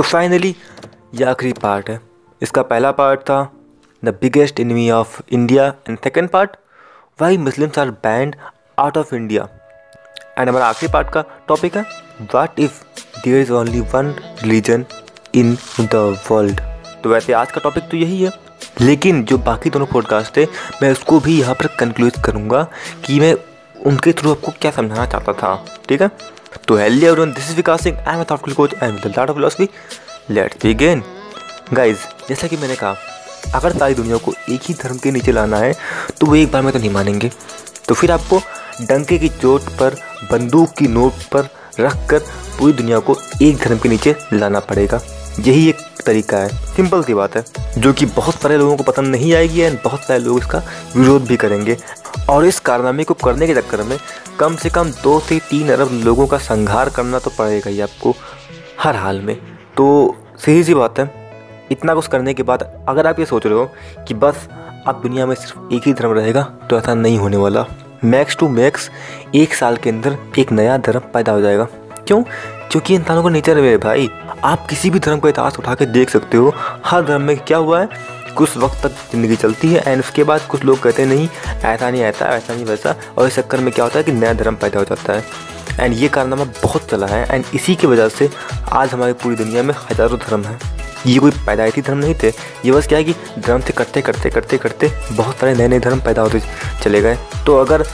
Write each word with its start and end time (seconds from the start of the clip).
तो 0.00 0.04
फाइनली 0.04 0.54
ये 1.14 1.24
आखिरी 1.24 1.52
पार्ट 1.52 1.88
है। 1.90 1.98
इसका 2.42 2.62
पहला 2.62 2.90
पार्ट 3.00 3.20
था 3.20 3.36
the 4.04 4.08
biggest 4.20 4.60
enemy 4.60 4.90
of 4.90 5.20
India 5.30 5.66
and 5.88 5.98
second 6.04 6.28
part 6.28 6.50
why 7.20 7.36
Muslims 7.38 7.78
are 7.78 7.90
banned 8.04 8.36
out 8.78 8.96
of 8.96 9.14
India 9.14 9.46
and 10.38 10.48
हमारा 10.48 10.66
आखिरी 10.66 10.92
पार्ट 10.92 11.10
का 11.10 11.24
टॉपिक 11.48 11.76
है 11.76 11.82
what 12.34 12.60
if 12.60 12.80
there 13.24 13.40
is 13.40 13.52
only 13.52 13.80
one 13.94 14.14
religion 14.42 14.84
in 15.34 15.54
the 15.80 16.18
world 16.30 16.60
तो 17.02 17.10
वैसे 17.10 17.32
आज 17.32 17.52
का 17.52 17.60
टॉपिक 17.60 17.90
तो 17.90 17.96
यही 17.96 18.22
है, 18.22 18.32
लेकिन 18.80 19.24
जो 19.24 19.38
बाकी 19.38 19.70
दोनों 19.70 19.86
पॉडकास्ट 19.86 20.36
थे, 20.36 20.46
मैं 20.82 20.92
उसको 20.92 21.20
भी 21.20 21.40
यहाँ 21.40 21.54
पर 21.54 21.66
कंक्लूड 21.78 22.22
करूँगा 22.24 22.66
कि 23.04 23.20
मैं 23.20 23.34
उनके 23.86 24.12
थ्रू 24.12 24.30
आपको 24.30 24.52
क्या 24.60 24.70
समझाना 24.70 25.06
चाहता 25.06 25.32
था, 25.32 25.64
ठीक 25.88 26.02
है? 26.02 26.10
तो 26.70 26.76
hello 26.76 27.06
everyone 27.06 27.30
this 27.32 27.48
is 27.50 27.56
Vikas 27.56 27.82
Singh 27.82 27.96
I 28.08 28.16
am 28.16 28.22
thoughtful 28.30 28.52
coach 28.54 28.74
and 28.82 28.98
with 29.04 29.18
of 29.18 29.30
philosophy 29.30 29.68
let's 30.30 30.56
begin 30.62 31.02
guys 31.72 32.04
जैसा 32.28 32.46
कि 32.46 32.56
मैंने 32.56 32.76
कहा, 32.76 32.94
अगर 33.54 33.72
सारी 33.78 33.94
दुनिया 33.94 34.16
को 34.16 34.34
एक 34.50 34.60
ही 34.64 34.74
धर्म 34.74 34.98
के 34.98 35.10
नीचे 35.10 35.32
लाना 35.32 35.56
है 35.56 35.72
तो 36.20 36.26
वो 36.26 36.36
एक 36.36 36.52
बार 36.52 36.62
में 36.62 36.72
तो 36.72 36.78
नहीं 36.78 36.90
मानेंगे। 36.90 37.30
तो 37.88 37.94
फिर 37.94 38.12
आपको 38.12 38.40
डंके 38.82 39.18
की 39.18 39.28
चोट 39.30 39.62
पर, 39.80 39.96
बंदूक 40.30 40.74
की 40.78 40.88
नोट 40.88 41.22
पर 41.32 41.48
रख 41.80 42.08
कर 42.10 42.18
पूरी 42.58 42.72
दुनिया 42.72 42.98
को 43.00 43.16
एक 43.42 43.56
धर्म 43.56 43.78
के 43.78 43.88
नीचे 43.88 44.14
लाना 44.32 44.60
पड़ेगा। 44.60 45.00
यही 45.40 45.68
एक 45.68 45.76
तरीका 46.06 46.38
है। 46.38 46.74
सिंपल 46.76 47.02
सी 47.02 47.14
बात 47.14 47.36
है। 47.36 47.80
जो 47.80 47.92
कि 47.92 48.06
बहुत 48.06 48.34
सारे 48.34 48.56
लोगों 48.58 48.76
को 48.76 48.82
पसंद 48.82 49.14
नहीं 49.14 49.34
आएगी 49.34 49.60
एंड 49.60 49.78
बहुत 49.84 50.00
सारे 50.00 50.20
लोग 50.20 50.38
इसका 50.38 50.62
विरोध 50.96 51.26
भी 51.26 51.36
करेंगे। 51.36 51.76
और 52.28 52.44
इस 52.44 52.60
कारनामे 52.60 53.04
को 53.04 53.14
करने 53.14 53.46
के 53.46 53.54
चक्कर 53.54 53.82
में 53.82 53.98
कम 54.38 54.56
से 54.56 54.70
कम 54.70 54.90
दो 55.02 55.18
से 55.20 55.38
तीन 55.50 55.70
अरब 55.72 55.90
लोगों 56.04 56.26
का 56.26 56.38
संहार 56.38 56.88
करना 56.88 57.18
तो 57.18 57.30
पड़ेगा 57.30 57.70
ही 57.70 57.80
आपको 57.80 58.14
हर 58.80 58.96
हाल 58.96 59.20
में। 59.20 59.36
तो 59.76 60.16
सही 60.38 60.62
सी 60.64 60.74
बात 60.74 60.98
है, 60.98 61.10
इतना 61.70 61.94
कुछ 61.94 62.06
करने 62.06 62.34
के 62.34 62.42
बाद 62.42 62.62
अगर 62.88 63.06
आप 63.06 63.18
ये 63.18 63.26
सोच 63.26 63.46
रहे 63.46 63.54
हो 63.54 63.70
कि 64.08 64.14
बस 64.14 64.48
अब 64.86 65.00
दुनिया 65.02 65.26
में 65.26 65.34
सिर्फ़ 65.34 65.74
एक 65.74 65.86
ही 65.86 65.92
धर्म 65.92 66.12
रहेगा 66.12 66.42
तो 66.70 66.78
ऐसा 66.78 66.94
नहीं 66.94 67.18
होने 67.18 67.36
वाला। 67.36 67.64
मैक्स 68.04 68.36
टू 68.36 68.48
मैक्स 68.48 68.90
एक 69.34 69.54
साल 69.54 69.76
के 69.76 69.90
अंदर 69.90 70.16
एक 70.38 70.52
नया 70.52 70.76
धर्म 70.78 71.00
पैदा 71.14 71.32
हो 71.32 71.40
जाएगा। 71.40 71.64
क्यों? 72.06 72.22
क्योंकि 72.70 72.94
इंसानों 72.94 73.22
का 73.22 73.28
नेचर 73.28 73.58
है 73.58 73.76
भाई। 73.78 74.08
आप 74.44 74.66
किसी 74.66 74.90
भी 74.90 74.98
धर्म 74.98 75.20
का 75.20 75.28
इतिहास 75.28 75.58
उठा 75.58 75.74
के 75.74 75.86
देख 75.88 76.10
सकते 76.10 76.36
हो। 76.36 76.52
हर 76.84 77.04
धर्म 77.04 77.22
में 77.22 77.36
क्या 77.38 77.58
हुआ 77.58 77.80
है? 77.80 77.88
कुछ 78.36 78.56
वक्त 78.56 78.82
तक 78.82 78.92
ज़िंदगी 79.12 79.36
चलती 79.36 79.68
है 79.68 79.82
एंड 79.86 80.00
उसके 80.00 80.24
बाद 80.24 80.46
कुछ 80.48 80.64
लोग 80.64 80.80
कहते 80.80 81.02
हैं, 81.02 81.08
नहीं, 81.08 81.28
ऐसा 81.64 81.90
नहीं 81.90 82.02
ऐसा 82.02 82.26
ऐसा 82.26 82.54
नहीं 82.54 82.64
वैसा। 82.64 82.94
और 83.18 83.28
इस 83.28 83.36
चक्कर 83.36 83.60
में 83.60 83.72
क्या 83.72 83.84
होता 83.84 83.98
है 83.98 84.04
कि 84.04 84.12
नया 84.12 84.32
धर्म 84.34 84.56
पैदा 84.56 84.78
हो 84.78 84.84
जाता 84.84 85.12
है। 85.12 85.24
एंड 85.80 85.94
ये 85.94 86.08
कारनामा 86.08 86.44
बहुत 86.62 86.88
चला 86.90 87.06
है 87.06 87.26
एंड 87.30 87.44
इसी 87.54 87.74
की 87.76 87.86
वजह 87.86 88.08
से 88.10 88.28
आज 88.70 88.92
हमारी 88.92 89.12
पूरी 89.14 89.36
दुनिया 89.36 89.62
में 89.62 89.74
हज़ारों 89.80 90.18
धर्म 90.20 90.44
हैं। 90.44 90.58
ये 91.06 91.18
कोई 91.18 91.30
पैदाइशी 91.46 91.82
धर्म 91.82 91.98
नहीं 91.98 92.14
थे, 92.14 92.28
ये 92.64 92.72
बस 92.72 92.86
क्या 92.86 92.98
है 92.98 93.04
कि 93.04 93.14
धर्म 93.38 93.60
से 93.60 93.72
करते 93.72 94.00
करते 94.02 94.30
करते 94.30 94.58
करते 94.58 94.90
बहुत 95.12 95.36
सारे 95.36 95.54
नए 95.54 95.68
नए 95.68 95.78
धर्म 95.80 96.00
पैदा 96.00 96.22
होते 96.22 96.42
चले 96.82 97.00
गए। 97.00 97.18
तो 97.46 97.56
अगर 97.56 97.84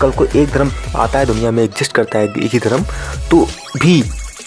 कल 0.00 0.10
को 0.10 0.24
एक 0.26 0.50
धर्म 0.50 0.70
आता 0.96 1.18
है 1.18 1.26
दुनिया 1.26 1.50
में, 1.50 1.62
एग्जिस्ट 1.64 1.92
करता 1.92 2.18
है 2.18 2.24
एक 2.36 2.52
ही 2.52 2.58
धर्म 2.60 2.84
तो 3.30 3.46
भी 3.76 3.98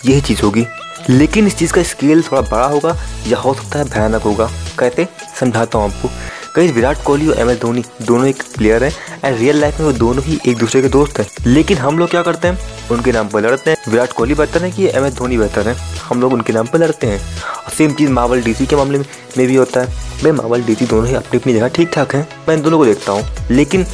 यही 0.05 0.21
चीज़ 0.21 0.41
होगी। 0.41 0.65
लेकिन 1.09 1.47
इस 1.47 1.57
चीज़ 1.57 1.73
का 1.73 1.83
स्केल 1.83 2.21
थोड़ा 2.23 2.41
बड़ा 2.41 2.65
होगा, 2.65 2.95
या 3.27 3.37
हो 3.37 3.53
सकता 3.53 3.79
है 3.79 3.85
भयानक 3.85 4.21
होगा। 4.21 4.49
कहते, 4.81 5.07
समझाता 5.39 5.77
हूँ 5.77 5.91
आपको। 5.91 6.09
कहीं 6.55 6.71
विराट 6.73 7.03
कोहली 7.03 7.27
और 7.27 7.39
एम 7.39 7.49
एस 7.49 7.59
धोनी 7.59 7.83
दोनों 8.01 8.27
एक 8.27 8.43
प्लेयर 8.57 8.83
हैं 8.83 8.91
एंड 9.25 9.37
रियल 9.37 9.59
लाइफ 9.61 9.79
में 9.79 9.85
वो 9.87 9.93
दोनों 9.93 10.23
ही 10.23 10.39
एक 10.47 10.57
दूसरे 10.57 10.81
के 10.81 10.87
दोस्त 10.87 11.19
हैं। 11.19 11.27
लेकिन 11.47 11.77
हम 11.77 11.99
लोग 11.99 12.09
क्या 12.09 12.21
करते 12.21 12.47
हैं? 12.47 12.89
उनके 12.91 13.11
नाम 13.11 13.27
पर 13.27 13.41
लड़ते 13.41 13.71
हैं। 13.71 13.91
विराट 13.91 14.13
कोहली 14.13 14.33
बेहतर 14.33 14.63
है 14.63 14.71
कि 14.71 14.87
एम 14.87 15.05
एस 15.05 15.13
धोनी 15.13 15.37
बेहतर 15.37 15.67
है। 15.67 15.75
हम 16.03 16.21
लोग 16.21 16.33
उनके 16.33 16.53
नाम 16.53 16.67
पर 16.67 16.79
लड़ते 16.79 17.07
हैं। 17.07 17.19
और 17.43 17.71
सेम 17.71 17.93
चीज़ 17.93 18.09
मावल 18.09 18.41
डी 18.41 18.53
के 18.65 18.75
मामले 18.75 18.97
में 18.97 19.47
भी 19.47 19.55
होता 19.55 19.79
है। 19.79 19.87
भाई 20.23 20.31
मावल 20.31 20.63
डी 20.63 20.75
दोनों 20.75 21.07
ही 21.07 21.15
अपनी 21.15 21.39
अपनी 21.39 21.53
जगह 21.53 21.67
ठीक 21.67 21.91
ठाक 21.93 22.15
हैं। 22.15 22.27
मैं 22.47 22.55
इन 22.55 22.61
दोनों 22.61 22.77
को 22.77 22.85
देखता 22.85 23.11
हूँ। 23.11 23.23
लेकिन 23.51 23.85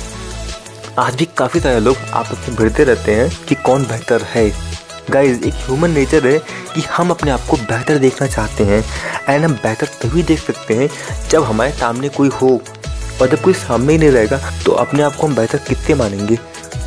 आज 0.99 1.15
भी 1.15 1.27
काफ़ी 1.37 1.59
सारे 1.59 1.79
लोग 1.79 1.97
आपस 2.13 2.49
में 2.49 2.57
भिड़ते 2.57 2.83
रहते 2.83 3.15
हैं 3.15 3.45
कि 3.47 3.55
कौन 3.55 3.83
बेहतर 3.83 4.21
है। 4.21 4.76
गाइज़ 5.09 5.43
एक 5.43 5.53
ह्यूमन 5.55 5.91
नेचर 5.91 6.27
है 6.27 6.37
कि 6.73 6.81
हम 6.81 7.09
अपने 7.11 7.31
आप 7.31 7.41
को 7.49 7.57
बेहतर 7.57 7.97
देखना 7.97 8.27
चाहते 8.27 8.63
हैं 8.63 8.83
एंड 9.29 9.45
हम 9.45 9.53
बेहतर 9.53 9.87
तभी 10.01 10.23
देख 10.23 10.39
सकते 10.39 10.75
हैं 10.75 10.89
जब 11.29 11.43
हमारे 11.43 11.71
सामने 11.71 12.09
कोई 12.09 12.29
हो 12.41 12.49
और 13.21 13.27
जब 13.27 13.41
कोई 13.41 13.53
सामने 13.53 13.93
ही 13.93 13.99
नहीं 13.99 14.11
रहेगा 14.11 14.39
तो 14.65 14.71
अपने 14.71 15.03
आप 15.03 15.15
को 15.15 15.27
हम 15.27 15.35
बेहतर 15.35 15.57
कितने 15.57 15.95
मानेंगे? 15.95 16.37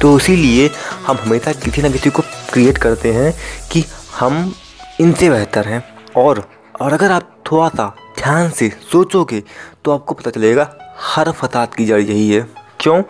तो 0.02 0.16
इसीलिए 0.18 0.70
हम 1.06 1.16
हमेशा 1.16 1.52
किसी 1.54 1.82
ना 1.82 1.88
किसी 1.88 2.10
को 2.10 2.22
क्रिएट 2.52 2.78
करते 2.78 3.12
हैं 3.12 3.32
कि 3.72 3.84
हम 4.18 4.54
इनसे 5.00 5.30
बेहतर 5.30 5.68
हैं। 5.68 5.82
और 6.16 6.48
और 6.80 6.92
अगर 6.92 7.10
आप 7.10 7.36
थोड़ा 7.52 7.68
सा 7.68 7.94
ध्यान 8.18 8.50
से 8.50 8.68
सोचोगे 8.92 9.42
तो 9.84 9.92
आपको 9.92 10.14
पता 10.14 10.30
चलेगा 10.30 10.70
हर 11.00 11.30
फसाद 11.32 11.74
की 11.74 11.86
जड़ 11.86 12.00
यही 12.00 12.30
है। 12.30 12.46
क्यों? 12.80 13.02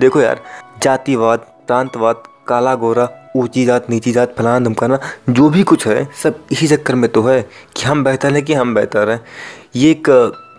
देखो 0.00 0.20
यार, 0.20 0.42
जातिवाद, 0.82 1.38
प्रांतवाद, 1.38 2.22
काला 2.48 2.74
गोरा 2.74 3.27
ऊँची 3.36 3.64
जात 3.64 3.90
नीची 3.90 4.12
जात 4.12 4.34
फलाना 4.38 4.64
धमकाना, 4.64 4.98
जो 5.30 5.48
भी 5.50 5.62
कुछ 5.62 5.86
है, 5.86 6.08
सब 6.22 6.38
इसी 6.52 6.66
चक्कर 6.66 6.94
में 6.94 7.10
तो 7.10 7.22
है 7.22 7.42
कि 7.76 7.84
हम 7.84 8.04
बेहतर 8.04 8.32
हैं 8.32 8.44
कि 8.44 8.54
हम 8.54 8.74
बेहतर 8.74 9.10
हैं। 9.10 9.20
ये 9.76 9.90
एक 9.90 10.10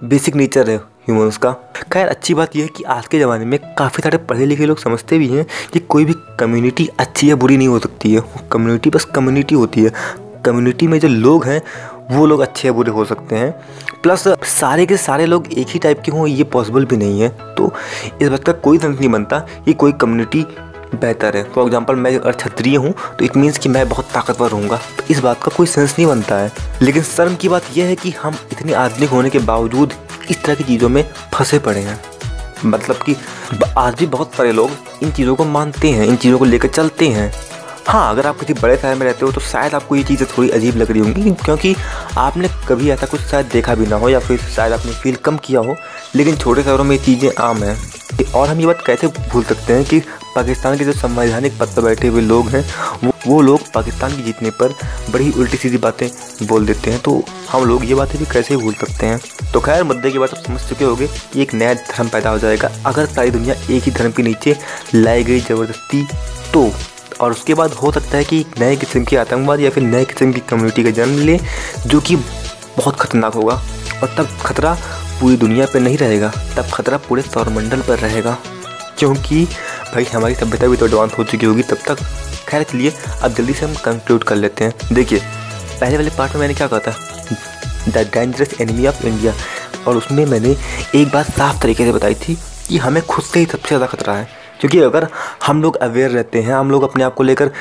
बेसिक 0.03 0.35
नेचर 0.35 0.69
है 0.69 0.77
ह्यूमन्स 0.77 1.37
का। 1.37 1.51
खैर, 1.93 2.07
अच्छी 2.07 2.33
बात 2.33 2.55
यह 2.55 2.63
है 2.63 2.69
कि 2.69 2.83
आज 2.83 3.07
के 3.07 3.19
ज़माने 3.19 3.45
में 3.45 3.59
काफ़ी 3.77 4.03
सारे 4.03 4.17
पढ़े 4.17 4.45
लिखे 4.45 4.65
लोग 4.65 4.77
समझते 4.77 5.17
भी 5.17 5.27
हैं 5.27 5.45
कि 5.73 5.79
कोई 5.79 6.05
भी 6.05 6.13
कम्युनिटी 6.39 6.89
अच्छी 6.99 7.29
या 7.29 7.35
बुरी 7.35 7.57
नहीं 7.57 7.67
हो 7.67 7.79
सकती 7.79 8.13
है। 8.13 8.23
कम्युनिटी 8.51 8.89
बस 8.89 9.05
कम्युनिटी 9.05 9.55
होती 9.55 9.83
है। 9.83 9.91
कम्युनिटी 10.45 10.87
में 10.87 10.99
जो 10.99 11.07
लोग 11.07 11.45
हैं, 11.45 11.61
वो 12.11 12.25
लोग 12.25 12.39
अच्छे 12.39 12.67
या 12.67 12.73
बुरे 12.73 12.91
हो 12.91 13.05
सकते 13.05 13.35
हैं। 13.35 13.51
प्लस 14.03 14.27
सारे 14.43 14.85
के 14.85 14.97
सारे 14.97 15.25
लोग 15.25 15.47
एक 15.53 15.67
ही 15.69 15.79
टाइप 15.79 16.01
के 16.05 16.11
हों, 16.11 16.27
ये 16.27 16.43
पॉसिबल 16.43 16.85
भी 16.85 16.97
नहीं 16.97 17.21
है। 17.21 17.29
तो 17.29 17.73
इस 18.21 18.29
बात 18.29 18.43
का 18.43 18.53
कोई 18.53 18.77
सेंस 18.77 18.99
नहीं 18.99 19.09
बनता 19.09 19.39
कि 19.39 19.73
कोई 19.73 19.91
कम्युनिटी 19.91 20.45
बेहतर 20.91 21.37
है। 21.37 21.43
फॉर 21.45 21.63
एग्ज़ाम्पल 21.63 21.95
मैं 21.95 22.15
अगर 22.15 22.31
क्षत्रिय 22.33 22.75
हूँ 22.75 22.93
तो 23.19 23.25
इट 23.25 23.35
मीन्स 23.37 23.57
कि 23.57 23.69
मैं 23.69 23.87
बहुत 23.89 24.09
ताकतवर 24.13 24.49
रहूँगा। 24.49 24.77
तो 24.97 25.03
इस 25.09 25.19
बात 25.19 25.43
का 25.43 25.51
कोई 25.55 25.67
सेंस 25.67 25.91
नहीं 25.91 26.07
बनता 26.07 26.37
है। 26.37 26.51
लेकिन 26.81 27.03
शर्म 27.05 27.35
की 27.35 27.49
बात 27.49 27.65
यह 27.75 27.85
है 27.85 27.95
कि 27.95 28.11
हम 28.21 28.37
इतने 28.51 28.73
आधुनिक 28.75 29.09
होने 29.09 29.29
के 29.29 29.39
बावजूद 29.41 29.93
इस 30.29 30.43
तरह 30.43 30.55
की 30.55 30.63
चीज़ों 30.63 30.89
में 30.89 31.03
फंसे 31.33 31.59
पड़े 31.59 31.81
हैं। 31.81 31.99
मतलब 32.65 32.95
कि 32.99 33.15
आज 33.77 33.93
भी 33.95 34.05
बहुत 34.07 34.33
सारे 34.35 34.51
लोग 34.51 34.71
इन 35.03 35.11
चीज़ों 35.11 35.35
को 35.35 35.45
मानते 35.45 35.89
हैं, 35.89 36.05
इन 36.05 36.15
चीज़ों 36.15 36.39
को 36.39 36.45
लेकर 36.45 36.67
चलते 36.69 37.07
हैं। 37.09 37.31
हाँ 37.87 38.09
अगर 38.09 38.27
आप 38.27 38.39
किसी 38.39 38.53
बड़े 38.53 38.75
शहर 38.77 38.95
में 38.95 39.05
रहते 39.05 39.25
हो 39.25 39.31
तो 39.31 39.41
शायद 39.41 39.73
आपको 39.75 39.95
ये 39.95 40.03
चीज़ें 40.03 40.27
थोड़ी 40.27 40.49
अजीब 40.49 40.75
लग 40.77 40.91
रही 40.91 40.99
होंगी, 40.99 41.31
क्योंकि 41.35 41.75
आपने 42.17 42.49
कभी 42.67 42.89
ऐसा 42.89 43.05
कुछ 43.05 43.21
शायद 43.21 43.45
देखा 43.53 43.75
भी 43.75 43.85
ना 43.87 43.95
हो, 43.95 44.09
या 44.09 44.19
फिर 44.19 44.39
शायद 44.55 44.73
आपने 44.73 44.91
फील 44.93 45.15
कम 45.15 45.37
किया 45.37 45.59
हो। 45.59 45.75
लेकिन 46.15 46.37
छोटे 46.37 46.63
शहरों 46.63 46.83
में 46.83 46.95
ये 46.95 47.03
चीज़ें 47.03 47.31
आम 47.39 47.63
हैं। 47.63 47.77
और 48.35 48.47
हम 48.49 48.59
ये 48.59 48.65
बात 48.65 48.83
कैसे 48.85 49.07
भूल 49.07 49.43
सकते 49.43 49.73
हैं 49.73 49.85
कि 49.85 50.01
पाकिस्तान 50.35 50.77
के 50.77 50.85
जो 50.85 50.93
संवैधानिक 50.93 51.57
पद 51.59 51.67
पर 51.67 51.81
बैठे 51.81 52.07
हुए 52.07 52.21
लोग 52.21 52.49
हैं, 52.49 52.63
वो 53.03 53.13
वो 53.27 53.41
लोग 53.41 53.61
पाकिस्तान 53.73 54.15
के 54.15 54.21
जीतने 54.23 54.49
पर 54.51 54.73
बड़ी 55.11 55.31
उल्टी 55.31 55.57
सीधी 55.57 55.77
बातें 55.77 56.07
बोल 56.47 56.65
देते 56.65 56.91
हैं। 56.91 56.99
तो 57.01 57.23
हम 57.49 57.65
लोग 57.65 57.85
ये 57.85 57.95
बातें 57.95 58.17
भी 58.19 58.25
कैसे 58.25 58.57
भूल 58.57 58.73
सकते 58.73 59.05
हैं? 59.05 59.19
तो 59.53 59.59
खैर, 59.59 59.83
मुद्दे 59.83 60.11
की 60.11 60.19
बात 60.19 60.33
आप 60.33 60.43
समझ 60.45 60.61
चुके 60.61 60.85
होंगे 60.85 61.07
कि 61.07 61.41
एक 61.41 61.53
नया 61.53 61.73
धर्म 61.73 62.09
पैदा 62.09 62.29
हो 62.29 62.39
जाएगा। 62.39 62.71
अगर 62.85 63.05
सारी 63.05 63.31
दुनिया 63.31 63.55
एक 63.71 63.83
ही 63.83 63.91
धर्म 63.91 64.11
के 64.11 64.23
नीचे 64.23 64.55
लाई 64.93 65.23
गई 65.23 65.39
ज़बरदस्ती 65.39 66.07
तो 66.53 66.71
और 67.21 67.31
उसके 67.31 67.53
बाद 67.53 67.71
हो 67.73 67.91
सकता 67.91 68.17
है 68.17 68.23
कि 68.23 68.39
एक 68.39 68.59
नए 68.59 68.75
किस्म 68.75 69.03
की 69.03 69.15
आतंकवाद 69.15 69.59
या 69.59 69.69
फिर 69.69 69.83
नए 69.83 70.05
किस्म 70.05 70.31
की 70.31 70.39
कम्युनिटी 70.39 70.83
का 70.83 70.91
जन्म 70.91 71.19
ले, 71.19 71.39
जो 71.87 71.99
कि 71.99 72.15
बहुत 72.77 72.99
ख़तरनाक 72.99 73.33
होगा। 73.33 73.55
और 74.03 74.15
तब 74.17 74.37
खतरा 74.43 74.77
पूरी 75.21 75.37
दुनिया 75.37 75.65
पर 75.65 75.79
नहीं 75.79 75.97
रहेगा, 75.97 76.31
तब 76.57 76.69
खतरा 76.73 76.97
पूरे 76.97 77.21
सौरमंडल 77.21 77.81
पर 77.81 77.99
रहेगा। 77.99 78.37
क्योंकि 78.97 79.47
भाई 79.93 80.03
हमारी 80.05 80.35
सभ्यता 80.35 80.67
भी 80.67 80.77
तो 80.77 80.85
एडवांस 80.85 81.13
हो 81.17 81.23
चुकी 81.23 81.45
होगी, 81.45 81.61
तब 81.63 81.77
तक। 81.87 82.03
खैर 82.49 82.63
चलिए 82.63 82.93
अब 83.23 83.33
जल्दी 83.33 83.53
से 83.53 83.65
हम 83.65 83.73
कंक्लूड 83.85 84.23
कर 84.23 84.35
लेते 84.35 84.63
हैं। 84.63 84.93
देखिए, 84.93 85.19
पहले 85.79 85.97
वाले 85.97 86.09
पार्ट 86.17 86.33
में 86.33 86.39
मैंने 86.41 86.53
क्या 86.53 86.67
कहा 86.67 86.79
था? 86.79 86.95
The 87.89 88.09
dangerous 88.13 88.59
enemy 88.61 88.87
of 88.87 89.05
India 89.07 89.33
और 89.87 89.97
उसमें 89.97 90.25
मैंने 90.25 90.55
एक 90.95 91.07
बात 91.13 91.25
साफ़ 91.27 91.61
तरीके 91.61 91.85
से 91.85 91.91
बताई 91.91 92.15
थी 92.17 92.37
कि 92.67 92.77
हमें 92.77 93.01
खुद 93.05 93.25
से 93.25 93.39
ही 93.39 93.45
सबसे 93.45 93.67
ज़्यादा 93.67 93.85
खतरा 93.87 94.13
है। 94.13 94.27
क्योंकि 94.59 94.79
अगर 94.79 95.07
हम 95.45 95.61
लोग 95.61 95.75
अवेयर 95.77 96.09
रहते 96.11 96.41
हैं, 96.41 96.53
हम 96.53 96.71
लोग 96.71 96.83
अपने 96.83 97.03
आप 97.03 97.13
को 97.13 97.23
लेकर 97.23 97.51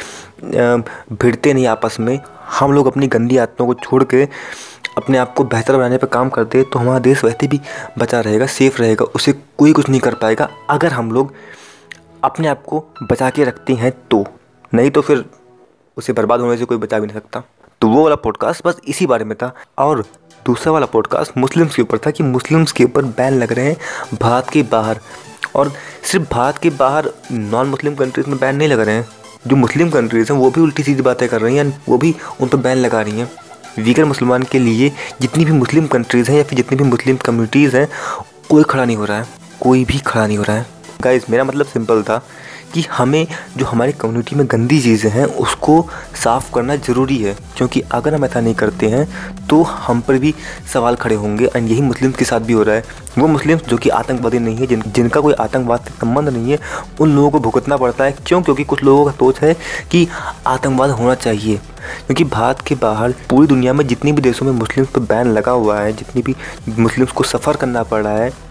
भिड़ते 1.12 1.52
नहीं 1.52 1.66
आपस 1.66 1.96
में, 2.00 2.18
हम 2.58 2.72
लोग 2.72 2.86
अपनी 2.86 3.06
गंदी 3.08 3.36
आदतों 3.36 3.66
को 3.66 3.74
छोड़ 3.76 4.02
के 4.04 4.24
अपने 4.96 5.18
आप 5.18 5.34
को 5.34 5.44
बेहतर 5.44 5.76
बनाने 5.76 5.96
पर 5.96 6.06
काम 6.08 6.28
करते 6.28 6.58
हैं 6.58 6.68
तो 6.70 6.78
हमारा 6.78 6.98
देश 6.98 7.22
वैसे 7.24 7.46
भी 7.46 7.60
बचा 7.98 8.20
रहेगा 8.20 8.46
सेफ़ 8.48 8.80
रहेगा, 8.80 9.04
उसे 9.06 9.32
कोई 9.58 9.72
कुछ 9.72 9.88
नहीं 9.88 10.00
कर 10.00 10.14
पाएगा। 10.14 10.48
अगर 10.70 10.92
हम 10.92 11.12
लोग 11.12 11.32
अपने 12.24 12.48
आप 12.48 12.64
को 12.64 12.84
बचा 13.02 13.30
के 13.30 13.44
रखती 13.44 13.74
हैं 13.74 13.92
तो। 14.10 14.26
नहीं 14.74 14.90
तो 14.90 15.00
फिर 15.00 15.24
उसे 15.96 16.12
बर्बाद 16.12 16.40
होने 16.40 16.56
से 16.56 16.64
कोई 16.64 16.76
बचा 16.76 16.98
भी 16.98 17.06
नहीं 17.06 17.14
सकता। 17.14 17.42
तो 17.80 17.88
वो 17.88 18.02
वाला 18.02 18.16
पॉडकास्ट 18.16 18.66
बस 18.66 18.76
इसी 18.88 19.06
बारे 19.06 19.24
में 19.24 19.38
था। 19.38 19.54
और 19.78 20.04
दूसरा 20.46 20.72
वाला 20.72 20.86
पॉडकास्ट 20.86 21.38
मुस्लिम्स 21.38 21.76
के 21.76 21.82
ऊपर 21.82 21.98
था 21.98 22.10
कि 22.10 22.22
मुस्लिम्स 22.22 22.72
के 22.72 22.84
ऊपर 22.84 23.02
बैन 23.02 23.38
लग 23.38 23.52
रहे 23.52 23.66
हैं 23.66 23.76
भारत 24.22 24.50
के 24.50 24.62
बाहर। 24.62 25.00
और 25.54 25.72
सिर्फ़ 26.02 26.34
भारत 26.34 26.58
के 26.58 26.70
बाहर 26.70 27.12
नॉन 27.32 27.66
मुस्लिम 27.66 27.94
कंट्रीज़ 27.94 28.26
में 28.26 28.38
बैन 28.38 28.56
नहीं 28.56 28.68
लग 28.68 28.80
रहे 28.80 28.94
हैं। 28.94 29.08
जो 29.46 29.56
मुस्लिम 29.56 29.90
कंट्रीज़ 29.90 30.32
हैं, 30.32 30.40
वो 30.40 30.50
भी 30.50 30.60
उल्टी 30.60 30.82
सीधी 30.82 31.02
बातें 31.02 31.28
कर 31.28 31.40
रही 31.40 31.56
हैं, 31.56 31.82
वो 31.88 31.98
भी 31.98 32.14
उन 32.40 32.48
पर 32.48 32.58
बैन 32.58 32.78
लगा 32.78 33.00
रही 33.00 33.20
हैं। 33.20 33.30
वीगर 33.78 34.04
मुसलमान 34.04 34.42
के 34.42 34.58
लिए 34.58 34.92
जितनी 35.20 35.44
भी 35.44 35.52
मुस्लिम 35.52 35.86
कंट्रीज़ 35.86 36.30
हैं 36.30 36.38
या 36.38 36.44
फिर 36.44 36.56
जितनी 36.56 36.78
भी 36.78 36.84
मुस्लिम 36.84 37.16
कम्युनिटीज़ 37.16 37.76
हैं, 37.76 37.88
कोई 38.50 38.62
खड़ा 38.62 38.84
नहीं 38.84 38.96
हो 38.96 39.04
रहा 39.04 39.18
है। 39.18 39.26
कोई 39.60 39.84
भी 39.84 39.98
खड़ा 39.98 40.26
नहीं 40.26 40.38
हो 40.38 40.44
रहा 40.44 40.56
है। 40.56 40.77
गाइज़ 41.00 41.24
मेरा 41.30 41.44
मतलब 41.44 41.66
सिंपल 41.66 42.02
था 42.02 42.16
कि 42.74 42.80
हमें 42.92 43.26
जो 43.56 43.64
हमारी 43.64 43.92
कम्युनिटी 43.92 44.36
में 44.36 44.46
गंदी 44.50 44.80
चीज़ें 44.80 45.10
हैं, 45.10 45.24
उसको 45.24 45.86
साफ़ 46.24 46.52
करना 46.54 46.76
ज़रूरी 46.76 47.16
है। 47.16 47.34
क्योंकि 47.56 47.80
अगर 47.80 48.14
हम 48.14 48.24
ऐसा 48.24 48.40
नहीं 48.40 48.54
करते 48.54 48.86
हैं 48.86 49.06
तो 49.48 49.62
हम 49.62 50.00
पर 50.00 50.18
भी 50.18 50.34
सवाल 50.72 50.96
खड़े 50.96 51.14
होंगे 51.14 51.50
एंड 51.56 51.68
यही 51.70 51.80
मुस्लिम 51.80 52.12
के 52.12 52.24
साथ 52.24 52.40
भी 52.40 52.52
हो 52.52 52.62
रहा 52.62 52.74
है। 52.74 52.84
वो 53.18 53.26
मुस्लिम 53.26 53.58
जो 53.58 53.76
कि 53.76 53.88
आतंकवादी 53.90 54.38
नहीं 54.38 54.56
है, 54.56 54.66
जिन, 54.66 54.82
जिनका 54.86 55.20
कोई 55.20 55.34
आतंकवाद 55.34 55.80
से 55.80 55.90
संबंध 55.90 56.28
नहीं 56.28 56.50
है, 56.52 56.58
उन 57.00 57.14
लोगों 57.16 57.30
को 57.30 57.40
भुगतना 57.40 57.76
पड़ता 57.76 58.04
है। 58.04 58.16
क्यों? 58.26 58.42
क्योंकि 58.42 58.64
कुछ 58.64 58.82
लोगों 58.82 59.04
का 59.04 59.12
सोच 59.12 59.40
है 59.40 59.54
कि 59.90 60.06
आतंकवाद 60.46 60.90
होना 60.90 61.14
चाहिए। 61.14 61.56
क्योंकि 62.06 62.24
भारत 62.24 62.60
के 62.60 62.74
बाहर 62.74 63.14
पूरी 63.30 63.46
दुनिया 63.46 63.72
में 63.72 63.86
जितनी 63.86 64.12
भी 64.12 64.22
देशों 64.22 64.46
में 64.46 64.52
मुस्लिम्स 64.52 64.88
पर 64.88 65.00
बैन 65.00 65.32
लगा 65.32 65.52
हुआ 65.52 65.80
है, 65.80 65.92
जितनी 65.92 66.22
भी 66.22 66.36
मुस्लिम्स 66.78 67.12
को 67.12 67.24
सफ़र 67.24 67.56
करना 67.56 67.82
पड़ 67.82 68.02
रहा 68.02 68.16
है 68.18 68.47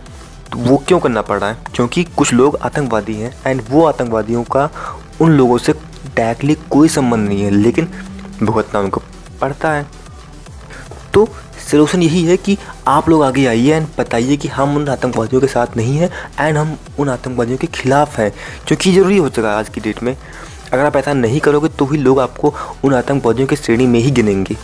तो 0.52 0.60
वो 0.60 0.78
क्यों 0.78 1.00
करना 1.00 1.22
पड़ 1.22 1.40
रहा 1.40 1.50
है? 1.50 1.58
क्योंकि 1.76 2.04
कुछ 2.18 2.34
लोग 2.34 2.58
आतंकवादी 2.62 3.14
हैं 3.14 3.34
एंड 3.48 3.62
वो 3.70 3.86
आतंकवादियों 3.86 4.44
का 4.46 4.70
उन 5.22 5.32
लोगों 5.32 5.58
से 5.58 5.74
डायरेक्टली 6.16 6.56
कोई 6.70 6.90
संबंध 6.90 7.28
नहीं 7.30 7.42
है, 7.42 7.50
लेकिन 7.52 7.88
भुगतना 8.44 8.80
उनको 8.80 9.02
पड़ता 9.42 9.72
है। 9.72 9.86
तो 11.14 11.28
सोल्यूशन 11.70 12.02
यही 12.04 12.24
है 12.26 12.36
कि 12.38 12.58
आप 12.88 13.10
लोग 13.10 13.24
आगे 13.24 13.46
आइए 13.46 13.74
एंड 13.74 13.88
बताइए 13.98 14.36
कि 14.38 14.48
हम 14.48 14.76
उन 14.76 14.88
आतंकवादियों 14.90 15.42
के 15.42 15.48
साथ 15.48 15.76
नहीं 15.78 15.98
हैं 15.98 16.10
एंड 16.40 16.58
हम 16.58 16.78
उन 17.00 17.10
आतंकवादियों 17.10 17.58
के 17.58 17.68
खिलाफ़ 17.68 18.20
हैं 18.22 18.32
क्योंकि 18.68 18.94
ज़रूरी 18.94 19.18
हो 19.18 19.30
चुका 19.30 19.50
है 19.50 19.56
आज 19.56 19.70
की 19.70 19.82
डेट 19.82 20.04
में। 20.04 20.16
अगर 20.74 20.84
आप 20.86 20.96
ऐसा 20.96 21.14
नहीं 21.14 21.40
करोगे 21.40 21.70
तो 21.70 21.86
भी 21.86 21.98
लोग 21.98 22.20
आपको 22.20 22.54
उन 22.84 22.94
आतंकवादियों 22.94 23.48
की 23.48 23.56
श्रेणी 23.56 23.88
में 23.88 24.00
ही 24.00 24.12
गिनेंगे। 24.12 24.56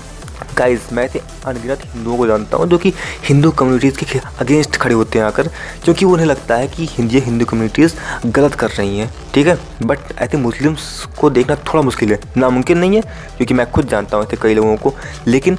गाइस 0.58 0.92
मैं 0.94 1.04
ऐसे 1.06 1.22
अनगिनत 1.46 1.82
हिंदुओं 1.86 2.18
को 2.18 2.28
जानता 2.28 2.58
हूँ 2.58 2.68
जो 2.70 2.78
कि 2.78 2.94
हिंदू 3.24 3.52
कम्युनिटीज़ 3.52 3.98
के 4.00 4.20
अगेंस्ट 4.42 4.76
खड़े 4.76 4.96
होते 4.96 5.20
हैं 5.20 5.26
आकर, 5.26 5.48
क्योंकि 5.84 6.06
उन्हें 6.06 6.26
लगता 6.28 6.56
है 6.56 6.68
कि 6.68 6.88
हिंदी 6.92 7.20
हिंदू 7.20 7.46
कम्युनिटीज़ 7.46 7.96
गलत 8.28 8.56
कर 8.56 8.70
रही 8.70 8.98
हैं, 8.98 9.10
ठीक 9.34 9.48
है? 9.48 9.58
बट 9.84 10.00
ऐसे 10.18 10.38
मुस्लिम्स 10.38 11.06
को 11.20 11.30
देखना 11.30 11.56
थोड़ा 11.66 11.82
मुश्किल 11.82 12.12
है। 12.12 12.20
नामुमकिन 12.38 12.78
नहीं 12.78 12.96
है, 12.96 13.02
क्योंकि 13.38 13.54
मैं 13.54 13.70
खुद 13.72 13.88
जानता 13.88 14.18
हूँ 14.18 14.26
ऐसे 14.26 14.38
कई 14.42 14.54
लोगों 14.54 14.76
को, 14.78 14.94
लेकिन 15.28 15.58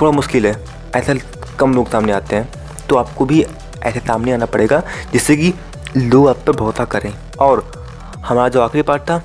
थोड़ा 0.00 0.10
मुश्किल 0.12 0.46
है। 0.46 0.56
ऐसा 0.96 1.14
कम 1.58 1.74
लोग 1.74 1.90
सामने 1.90 2.12
आते 2.12 2.36
हैं 2.36 2.48
तो 2.88 2.96
आपको 2.96 3.24
भी 3.24 3.44
ऐसे 3.82 4.00
सामने 4.00 4.32
आना 4.32 4.46
पड़ेगा, 4.46 4.82
जिससे 5.12 5.36
कि 5.36 5.52
लोग 5.96 6.28
आप 6.28 6.44
पर 6.46 6.52
भरोसा 6.52 6.84
करें। 6.86 7.12
और 7.40 7.70
हमारा 8.18 8.48
जो 8.48 8.60
आखिरी 8.60 8.82
पार्ट 8.82 9.02
था, 9.02 9.22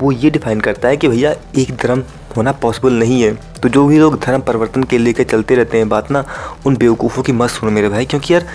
वो 0.00 0.12
ये 0.12 0.30
डिफाइन 0.30 0.60
करता 0.60 0.88
है 0.88 0.96
कि 0.96 1.08
भैया, 1.08 1.30
एक 1.58 1.76
धर्म 1.76 2.02
होना 2.36 2.52
पॉसिबल 2.52 2.92
नहीं 2.92 3.22
है। 3.22 3.32
तो 3.62 3.68
जो 3.68 3.86
भी 3.86 3.98
लोग 3.98 4.18
धर्म 4.20 4.40
परिवर्तन 4.40 4.82
के 4.82 4.98
लेकर 4.98 5.24
चलते 5.24 5.54
रहते 5.54 5.78
हैं, 5.78 5.88
बात 5.88 6.10
ना 6.10 6.24
उन 6.66 6.76
बेवकूफ़ों 6.76 7.22
की 7.22 7.32
मत 7.32 7.50
सुनो 7.50 7.72
मेरे 7.72 7.88
भाई, 7.88 8.06
क्योंकि 8.06 8.34
यार 8.34 8.46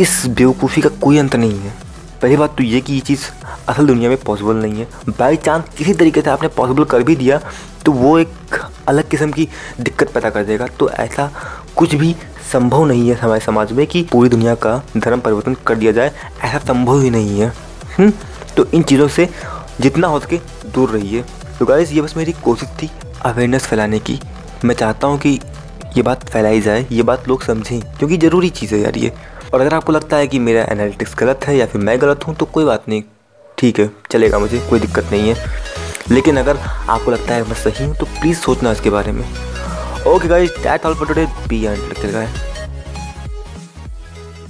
इस 0.00 0.22
बेवकूफ़ी 0.28 0.82
का 0.82 0.88
कोई 1.02 1.18
अंत 1.18 1.36
नहीं 1.36 1.58
है। 1.58 1.74
पहली 2.22 2.36
बात 2.36 2.56
तो 2.56 2.64
ये 2.64 2.80
कि 2.80 2.94
ये 2.94 3.00
चीज़ 3.00 3.20
असल 3.68 3.86
दुनिया 3.86 4.08
में 4.10 4.18
पॉसिबल 4.18 4.56
नहीं 4.56 4.80
है। 4.80 5.14
बाई 5.18 5.36
चांस 5.36 5.64
किसी 5.78 5.94
तरीके 5.94 6.20
से 6.22 6.30
आपने 6.30 6.48
पॉसिबल 6.48 6.84
कर 6.84 7.02
भी 7.02 7.16
दिया 7.16 7.40
तो 7.84 7.92
वो 7.92 8.18
एक 8.18 8.58
अलग 8.88 9.08
किस्म 9.08 9.30
की 9.30 9.48
दिक्कत 9.80 10.12
पैदा 10.12 10.30
कर 10.30 10.44
देगा। 10.44 10.66
तो 10.78 10.88
ऐसा 10.90 11.30
कुछ 11.76 11.94
भी 11.94 12.14
संभव 12.52 12.84
नहीं 12.84 13.08
है 13.08 13.14
हमारे 13.14 13.40
समाज 13.40 13.72
में 13.72 13.86
कि 13.86 14.02
पूरी 14.12 14.28
दुनिया 14.28 14.54
का 14.56 14.76
धर्म 14.96 15.20
परिवर्तन 15.20 15.56
कर 15.66 15.74
दिया 15.74 15.92
जाए। 15.92 16.12
ऐसा 16.42 16.58
संभव 16.58 17.00
ही 17.00 17.10
नहीं 17.10 17.40
है 17.40 17.48
हुँ? 17.48 17.54
हम्म? 17.98 18.12
तो 18.56 18.66
इन 18.66 18.82
चीज़ों 18.82 19.08
से 19.08 19.28
जितना 19.80 20.06
हो 20.06 20.20
सके 20.20 20.38
दूर 20.74 20.90
रहिए। 20.90 21.24
तो 21.62 21.66
गाइस 21.66 21.90
ये 21.92 22.00
बस 22.02 22.16
मेरी 22.16 22.32
कोशिश 22.34 22.68
थी 22.78 22.88
अवेयरनेस 23.24 23.66
फैलाने 23.66 23.98
की। 23.98 24.18
मैं 24.64 24.74
चाहता 24.74 25.06
हूँ 25.06 25.18
कि 25.18 25.30
ये 25.96 26.02
बात 26.02 26.28
फैलाई 26.28 26.60
जाए, 26.60 26.86
ये 26.92 27.02
बात 27.02 27.28
लोग 27.28 27.42
समझें, 27.42 27.80
क्योंकि 27.98 28.16
ज़रूरी 28.16 28.50
चीज़ 28.50 28.74
है 28.74 28.80
यार 28.80 28.96
ये। 28.98 29.12
और 29.54 29.60
अगर 29.60 29.74
आपको 29.74 29.92
लगता 29.92 30.16
है 30.16 30.26
कि 30.26 30.38
मेरा 30.38 30.64
एनालिटिक्स 30.72 31.14
गलत 31.18 31.46
है 31.46 31.56
या 31.56 31.66
फिर 31.66 31.80
मैं 31.80 32.00
गलत 32.02 32.26
हूँ 32.26 32.34
तो 32.34 32.46
कोई 32.46 32.64
बात 32.64 32.88
नहीं। 32.88 33.02
ठीक 33.58 33.80
है, 33.80 33.90
चलेगा 34.10 34.38
मुझे, 34.38 34.58
कोई 34.70 34.80
दिक्कत 34.80 35.12
नहीं 35.12 35.32
है। 35.32 35.36
लेकिन 36.10 36.36
अगर 36.36 36.56
आपको 36.56 37.10
लगता 37.10 37.34
है 37.34 37.48
मैं 37.48 37.62
सही 37.62 37.84
हूँ 37.84 37.96
तो 37.96 38.06
प्लीज़ 38.20 38.38
सोचना 38.38 38.72
इसके 38.72 38.90
बारे 38.90 39.12
में। 39.12 39.24
Okay 40.06 40.28
guys 40.28 40.58
that 40.62 40.86
all 40.86 40.94
for 40.94 41.08
today 41.08 41.26
be 41.48 41.64
and 41.64 42.51